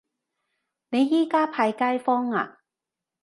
[0.89, 2.61] 你而家派街坊呀